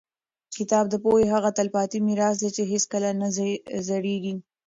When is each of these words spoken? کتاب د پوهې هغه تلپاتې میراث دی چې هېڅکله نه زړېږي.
کتاب 0.57 0.85
د 0.89 0.95
پوهې 1.03 1.25
هغه 1.33 1.49
تلپاتې 1.57 1.97
میراث 2.07 2.35
دی 2.41 2.49
چې 2.55 2.63
هېڅکله 2.71 3.09
نه 3.21 3.27
زړېږي. 3.87 4.35